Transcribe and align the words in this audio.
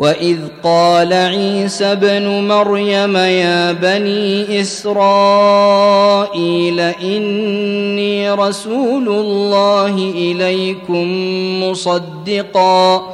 واذ 0.00 0.38
قال 0.62 1.12
عيسى 1.12 1.84
ابن 1.84 2.48
مريم 2.48 3.16
يا 3.16 3.72
بني 3.72 4.60
اسرائيل 4.60 5.60
اني 6.80 8.30
رسول 8.30 9.08
الله 9.08 10.12
اليكم 10.16 11.06
مصدقا 11.62 13.06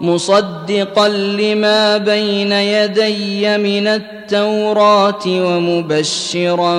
مصدقا 0.00 1.08
لما 1.08 1.96
بين 1.96 2.52
يدي 2.52 3.58
من 3.58 3.86
التوراه 3.86 5.22
ومبشرا 5.26 6.74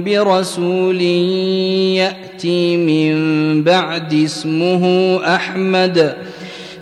برسول 0.00 1.02
ياتي 1.02 2.76
من 2.76 3.14
بعد 3.62 4.14
اسمه 4.14 5.16
احمد 5.34 6.16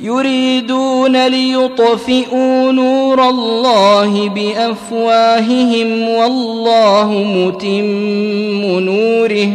يريدون 0.00 1.26
ليطفئوا 1.26 2.72
نور 2.72 3.28
الله 3.28 4.28
بأفواههم 4.28 6.08
والله 6.08 7.12
متم 7.36 8.78
نوره 8.80 9.50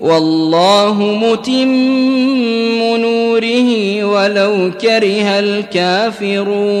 والله 0.00 1.02
متم 1.22 2.82
نوره 2.96 4.04
ولو 4.04 4.70
كره 4.80 5.38
الكافرون 5.38 6.80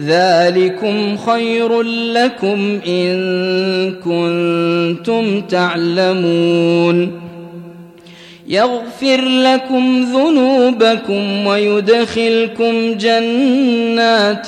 ذلكم 0.00 1.16
خير 1.16 1.82
لكم 1.82 2.80
إن 2.86 3.92
كنتم 3.92 5.40
تعلمون. 5.40 7.20
يغفر 8.48 9.20
لكم 9.20 10.06
ذنوبكم 10.12 11.46
ويدخلكم 11.46 12.94
جنات 12.94 14.46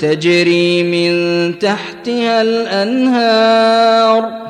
تجري 0.00 0.82
من 0.82 1.12
تحتها 1.58 2.42
الأنهار. 2.42 4.49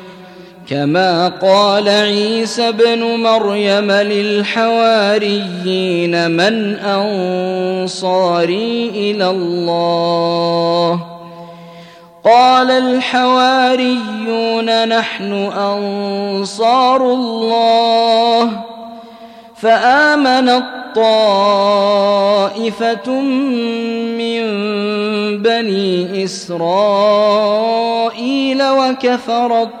كما 0.71 1.27
قال 1.27 1.89
عيسى 1.89 2.71
بن 2.71 3.03
مريم 3.03 3.91
للحواريين 3.91 5.51
من 6.31 6.75
أنصاري 6.79 8.31
إلى 8.95 9.29
الله. 9.29 10.99
قال 12.23 12.71
الحواريون 12.71 13.87
نحن 14.87 15.33
أنصار 15.57 17.13
الله. 17.13 18.49
فامنت 19.55 20.63
طائفه 20.95 22.41
من 24.17 24.41
بني 25.41 26.23
إسرائيل 26.23 26.63
وكفرت 28.63 29.80